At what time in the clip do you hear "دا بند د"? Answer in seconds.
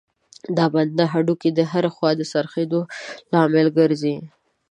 0.57-1.01